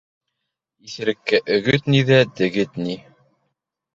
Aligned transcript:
Иҫереккә 0.87 1.41
өгөт 1.57 1.91
ни 1.95 2.01
ҙә, 2.09 2.19
дегет 2.39 2.83
ни. 2.87 2.95